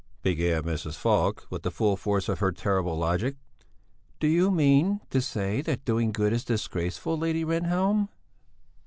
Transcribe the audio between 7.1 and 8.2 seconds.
Lady Rehnhjelm?"